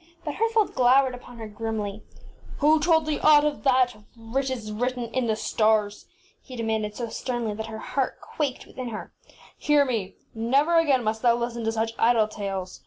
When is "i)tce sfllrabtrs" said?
0.87-1.11